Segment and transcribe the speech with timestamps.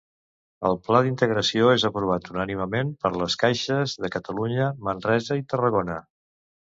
[0.67, 5.99] El pla d'integració és aprovat unànimement per les caixes de Catalunya, Manresa i Tarragona.